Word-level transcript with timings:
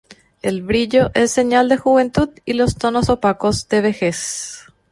El 0.41 0.63
brillo 0.63 1.11
es 1.13 1.29
señal 1.29 1.69
de 1.69 1.77
juventud 1.77 2.29
y 2.43 2.53
los 2.53 2.75
tonos 2.75 3.09
opacos 3.09 3.69
de 3.69 3.81
vejez. 3.81 4.65